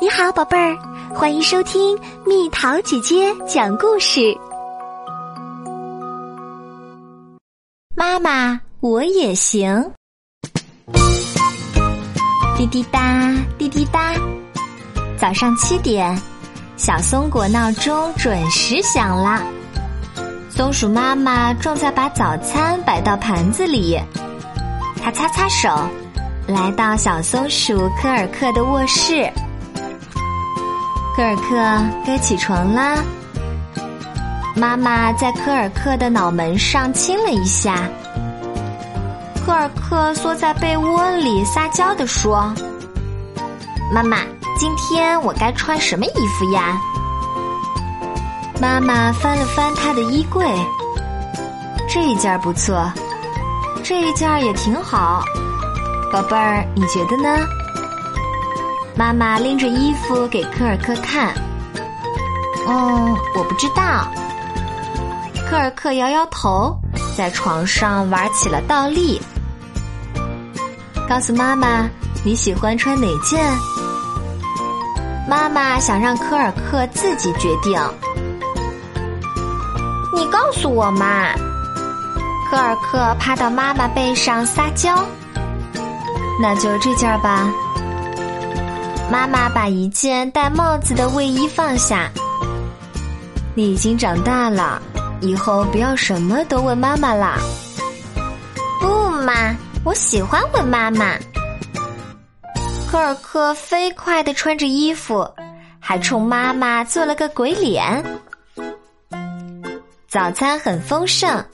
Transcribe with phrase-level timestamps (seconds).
[0.00, 0.76] 你好，宝贝儿，
[1.14, 1.96] 欢迎收听
[2.26, 4.36] 蜜桃姐姐讲故事。
[7.94, 9.92] 妈妈，我也行。
[12.56, 14.14] 滴滴答，滴滴答，
[15.16, 16.20] 早上七点，
[16.76, 19.40] 小松果闹钟准时响了。
[20.50, 23.96] 松鼠妈妈正在把早餐摆到盘子里，
[25.00, 25.68] 它擦擦手，
[26.48, 29.32] 来到小松鼠科尔克的卧室。
[31.16, 31.54] 科尔克，
[32.04, 32.96] 该起床啦！
[34.56, 37.88] 妈妈在科尔克的脑门上亲了一下。
[39.46, 42.52] 科尔克缩在被窝里撒娇地说
[43.94, 44.18] ：“妈妈，
[44.58, 46.76] 今天我该穿什么衣服呀？”
[48.60, 50.44] 妈妈翻了翻他的衣柜，
[51.88, 52.92] 这一件不错，
[53.84, 55.22] 这一件也挺好。
[56.12, 57.46] 宝贝儿，你觉得呢？
[58.96, 61.34] 妈妈拎着衣服给科尔克看。
[62.66, 64.08] 嗯，我不知道。
[65.48, 66.76] 科尔克摇摇头，
[67.16, 69.20] 在床上玩起了倒立。
[71.08, 71.88] 告诉妈妈
[72.24, 73.44] 你喜欢穿哪件？
[75.28, 77.78] 妈妈想让科尔克自己决定。
[80.14, 81.34] 你告诉我嘛。
[82.50, 85.04] 科尔克趴到妈妈背上撒娇。
[86.40, 87.50] 那就这件吧。
[89.10, 92.10] 妈妈把一件戴帽子的卫衣放下。
[93.54, 94.82] 你已经长大了，
[95.20, 97.38] 以后不要什么都问妈妈啦。
[98.80, 101.16] 不嘛，我喜欢问妈妈。
[102.90, 105.28] 科尔克飞快的穿着衣服，
[105.78, 108.04] 还冲妈妈做了个鬼脸。
[110.08, 111.44] 早餐很丰盛，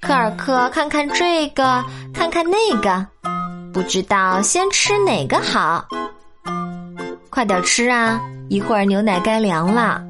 [0.00, 3.06] 科尔克看看这个，看看那个，
[3.72, 5.86] 不知道先吃哪个好。
[7.34, 8.20] 快点吃啊！
[8.48, 10.00] 一会儿牛奶该凉了。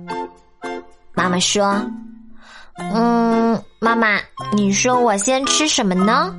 [1.14, 1.80] 妈妈说
[2.92, 4.18] ：“嗯，妈妈，
[4.52, 6.36] 你说我先吃什么呢？”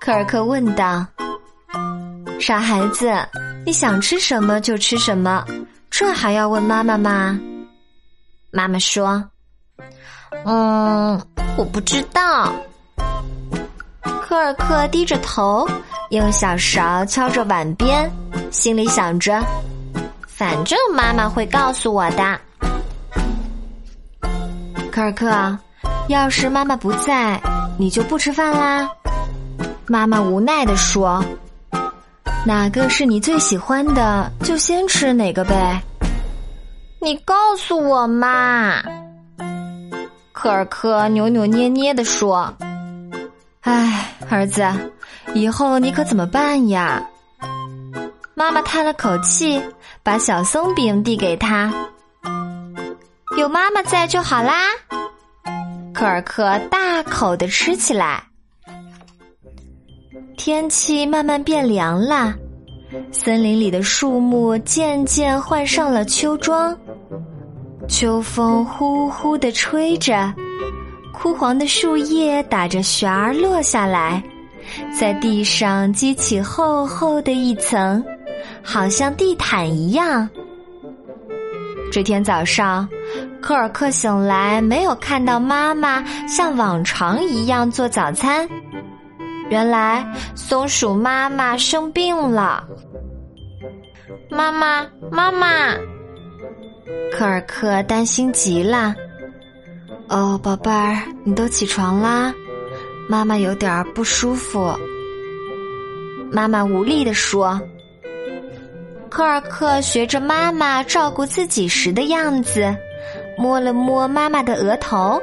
[0.00, 1.06] 科尔克问道。
[2.40, 3.12] “傻孩子，
[3.66, 5.44] 你想吃什么就吃什么，
[5.90, 7.38] 这还要问妈妈吗？”
[8.50, 9.22] 妈妈说
[10.46, 11.20] ：“嗯，
[11.58, 12.50] 我不知道。”
[14.22, 15.68] 科尔克低着头，
[16.08, 18.10] 用小勺敲着碗边。
[18.52, 19.42] 心里想着，
[20.36, 22.38] 反正妈妈会告诉我的。
[24.92, 25.58] 科尔克，
[26.08, 27.40] 要是妈妈不在，
[27.78, 28.86] 你就不吃饭啦。
[29.86, 31.24] 妈妈无奈的说
[32.44, 35.82] ：“哪个是你最喜欢的，就先吃哪个呗。”
[37.00, 38.82] 你告诉我嘛。
[40.32, 42.52] 科尔克扭扭捏捏的说
[43.64, 44.70] ：“唉，儿子，
[45.32, 47.02] 以后你可怎么办呀？”
[48.38, 49.62] 妈妈叹了口气，
[50.06, 51.68] 把小松饼递给他。
[53.36, 54.62] 有妈妈在就好啦。
[55.92, 58.22] 科尔克大口的吃起来。
[60.36, 62.32] 天气慢慢变凉了，
[63.10, 66.78] 森林里的树木渐渐换上了秋装。
[67.88, 70.32] 秋风呼呼的吹着，
[71.12, 74.22] 枯黄的树叶打着旋儿落下来，
[74.96, 78.04] 在地上激起厚厚的一层。
[78.66, 80.28] 好像地毯一样。
[81.92, 82.86] 这天早上，
[83.40, 88.46] 科尔克醒来没有看到妈妈像往常一样做早餐。
[89.48, 92.66] 原来松鼠妈妈生病了。
[94.28, 95.74] 妈妈，妈妈！
[97.12, 98.92] 科尔克担心极了。
[100.08, 102.34] 哦，宝贝儿，你都起床啦？
[103.08, 104.74] 妈妈有点不舒服。
[106.32, 107.58] 妈妈无力地说。
[109.16, 112.76] 科尔克学着妈妈照顾自己时的样子，
[113.38, 115.18] 摸了摸妈妈的额头。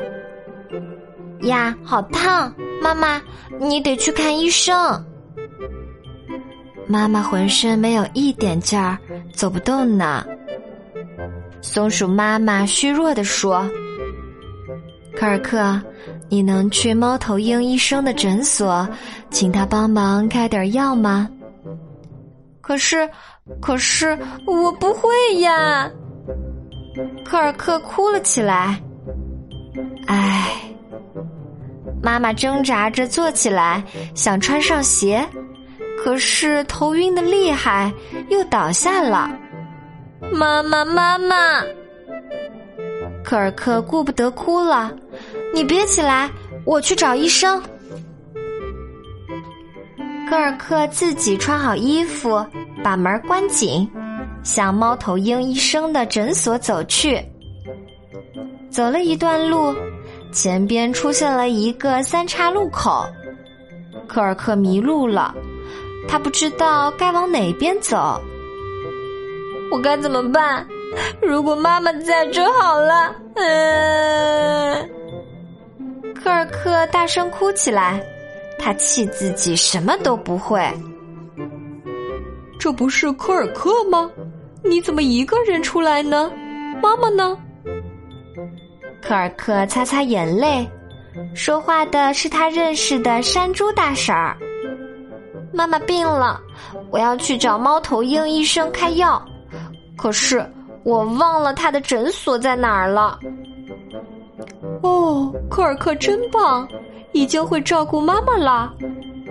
[1.42, 2.52] 呀，好烫！
[2.82, 3.22] 妈妈，
[3.60, 4.76] 你得去看医生。
[6.88, 8.98] 妈妈浑身没有一点劲儿，
[9.32, 10.26] 走不动呢。
[11.62, 13.70] 松鼠妈妈虚弱地说
[15.16, 15.80] ：“科尔克，
[16.30, 18.90] 你能去猫头鹰医生的诊所，
[19.30, 21.30] 请他帮忙开点药吗？”
[22.64, 23.08] 可是。
[23.60, 24.18] 可是
[24.48, 25.10] 我不会
[25.42, 25.92] 呀！
[27.26, 28.82] 科尔克哭了起来。
[30.08, 30.62] 唉，
[32.02, 33.84] 妈妈挣扎着坐起来，
[34.16, 35.28] 想穿上鞋，
[36.02, 37.92] 可是头晕的厉害，
[38.30, 39.30] 又倒下了。
[40.32, 41.36] 妈妈，妈妈！
[43.26, 44.90] 科尔克顾不得哭了，
[45.54, 46.30] 你别起来，
[46.66, 47.62] 我去找医生。
[50.34, 52.44] 科尔克自己穿好衣服。
[52.84, 53.88] 把门关紧，
[54.44, 57.24] 向猫头鹰医生的诊所走去。
[58.68, 59.76] 走了一段路，
[60.32, 63.06] 前边出现了一个三岔路口，
[64.08, 65.36] 科尔克迷路了，
[66.08, 68.20] 他不知道该往哪边走。
[69.72, 70.68] 我该怎么办？
[71.22, 73.16] 如果妈妈在就好了。
[73.36, 74.90] 嗯，
[76.16, 78.04] 科尔克大声哭起来，
[78.64, 80.66] 他气自己什么都不会。
[82.58, 84.10] 这不是科尔克吗？
[84.64, 86.32] 你怎么一个人出来呢？
[86.82, 87.38] 妈妈呢？
[89.02, 90.66] 科尔克擦擦眼泪，
[91.36, 94.38] 说话的是他认识的山猪大婶儿。
[95.52, 96.40] 妈妈病了，
[96.90, 99.22] 我要去找猫头鹰医生开药，
[99.98, 100.50] 可是
[100.86, 103.20] 我忘了他的诊所在哪儿了。
[104.82, 106.66] 哦，科尔克真棒，
[107.14, 108.74] 已经会照顾妈妈啦。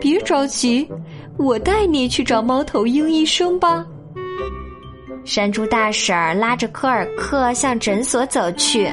[0.01, 0.89] 别着急，
[1.37, 3.85] 我带你去找猫头鹰医生吧。
[5.25, 8.93] 山猪大婶儿拉着科尔克向诊所走去。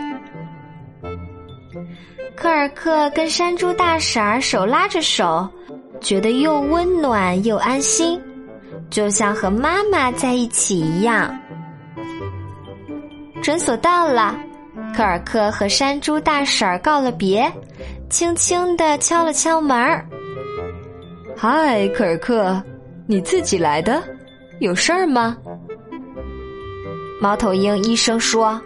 [2.36, 5.50] 科尔克跟山猪大婶儿手拉着手，
[6.00, 8.22] 觉得又温暖又安心，
[8.90, 11.36] 就像和妈妈在一起一样。
[13.42, 14.38] 诊所到了，
[14.96, 17.52] 科尔克和山猪大婶儿告了别，
[18.10, 20.04] 轻轻的敲了敲门儿。
[21.38, 22.62] 嗨，科尔克，
[23.06, 24.02] 你自己来的？
[24.60, 25.38] 有事儿吗？
[27.22, 28.60] 猫头鹰医生说：“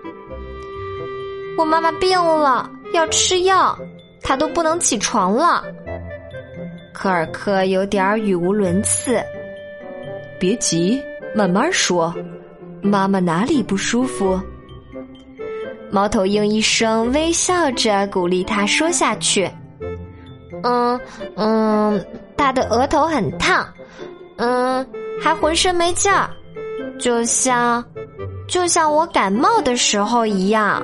[1.57, 3.75] 我妈妈病了。”要吃药，
[4.22, 5.63] 她都不能起床了。
[6.94, 9.19] 科尔克有点语无伦次。
[10.40, 11.01] 别急，
[11.36, 12.13] 慢慢说。
[12.84, 14.40] 妈妈哪里不舒服？
[15.94, 19.48] 猫头鹰医生微笑着鼓励他说下去。
[20.63, 21.00] 嗯
[21.36, 22.04] 嗯，
[22.36, 23.63] 他的额头很烫，
[24.38, 24.84] 嗯，
[25.22, 26.28] 还浑身没劲儿，
[27.00, 27.86] 就像
[28.48, 30.84] 就像我感冒的时候一样。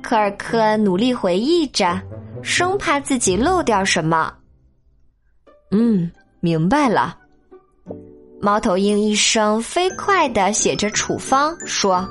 [0.00, 2.00] 科尔克努力回忆着，
[2.40, 4.32] 生怕自己漏掉什么。
[5.72, 6.08] 嗯，
[6.38, 7.18] 明白了。
[8.40, 12.08] 猫头鹰医生飞快的写着处方，说：“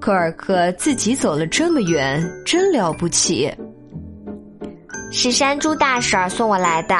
[0.00, 3.52] 科尔克自己走了这么远，真了不起。”
[5.12, 6.96] 是山猪大婶送我来的。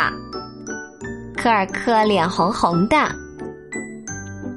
[1.36, 2.96] 科尔克脸红红的。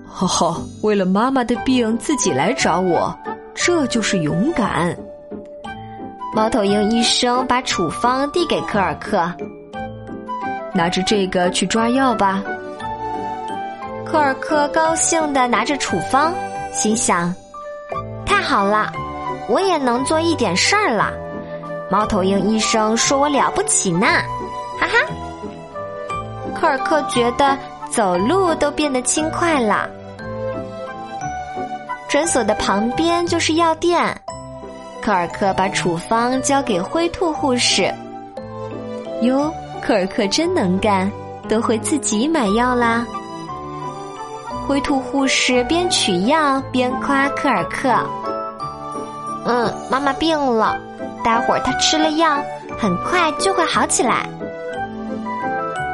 [0.05, 3.17] 哈哈，为了妈妈的病自己来找我，
[3.55, 4.95] 这就是勇敢。
[6.35, 9.31] 猫头鹰医生把处方递给科尔克，
[10.73, 12.43] 拿着这个去抓药吧。
[14.05, 16.33] 科尔克高兴的拿着处方，
[16.71, 17.42] 心想：太
[18.53, 18.91] 好了，
[19.49, 21.11] 我也能做一点事儿了。
[21.89, 24.05] 猫头鹰医生说我了不起呢，
[24.79, 24.93] 哈哈。
[26.53, 27.57] 科尔克觉得
[27.89, 29.89] 走路都变得轻快了。
[32.07, 34.15] 诊所的旁边就是药店。
[35.01, 37.91] 科尔克把处方交给灰兔护士。
[39.23, 39.51] 哟，
[39.81, 41.11] 科尔克真能干，
[41.49, 43.03] 都会自己买药啦。
[44.67, 47.91] 灰兔护士边取药边夸科尔克
[49.45, 50.77] ：“嗯，妈妈病了，
[51.23, 52.37] 待会儿她吃了药，
[52.79, 54.27] 很快就会好起来。”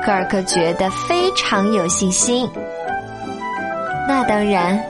[0.05, 2.49] 科尔克觉得非常有信心。
[4.07, 4.81] 那当然，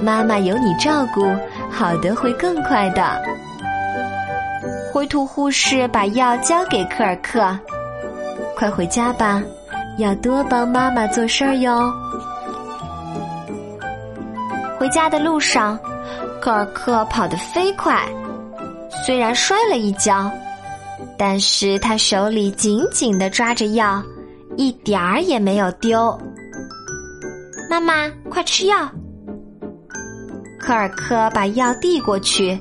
[0.00, 1.30] 妈妈有你照顾，
[1.70, 3.22] 好的会更快的。
[4.92, 7.56] 灰兔护士把药交给科尔克，
[8.56, 9.42] 快回家吧，
[9.98, 11.92] 要多帮妈妈做事儿哟。
[14.78, 15.78] 回家的路上，
[16.46, 18.06] 科尔克跑得飞快，
[19.04, 20.30] 虽然摔了一跤，
[21.18, 24.00] 但是他手里紧紧的抓着药，
[24.56, 26.16] 一点儿也没有丢。
[27.68, 28.88] 妈妈，快吃药！
[30.60, 32.56] 科尔克把药递过去。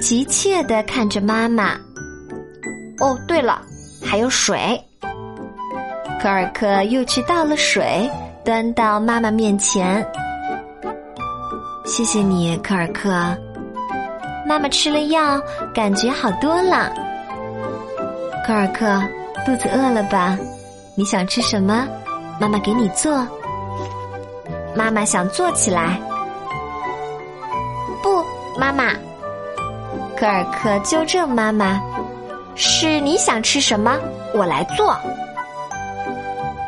[0.00, 1.74] 急切的看着妈妈。
[3.00, 3.60] 哦，对了，
[4.02, 4.82] 还有水。
[6.22, 8.10] 科尔克又去倒了水，
[8.46, 10.02] 端到妈妈面前。
[11.86, 13.10] 谢谢你，科尔克。
[14.44, 15.40] 妈妈吃了药，
[15.72, 16.92] 感觉好多了。
[18.44, 19.00] 科尔克，
[19.46, 20.36] 肚子饿了吧？
[20.96, 21.86] 你想吃什么？
[22.40, 23.26] 妈妈给你做。
[24.74, 25.98] 妈妈想坐起来。
[28.02, 28.22] 不，
[28.58, 28.92] 妈妈。
[30.16, 31.80] 科尔克纠正妈妈
[32.56, 33.96] ：“是你想吃什么，
[34.34, 34.96] 我来做。”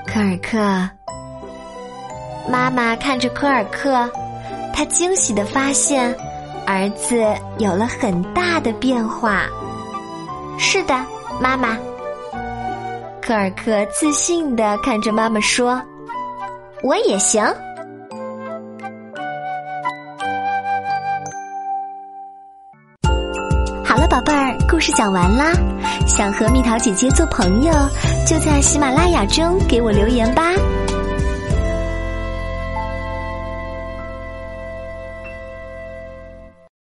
[0.07, 0.89] 科尔克，
[2.49, 4.09] 妈妈看着科尔克，
[4.78, 6.14] 他惊喜的发现，
[6.64, 7.20] 儿子
[7.58, 9.42] 有了很大的变化。
[10.56, 10.94] 是的，
[11.40, 11.76] 妈妈。
[13.20, 15.82] 科尔克自信的看着妈妈说
[16.85, 17.42] ：“我也行。”
[23.85, 25.54] 好了，宝贝儿，故事讲完啦。
[26.06, 27.73] 想和蜜桃姐姐做朋友，
[28.25, 30.52] 就在喜马拉雅中给我留言吧。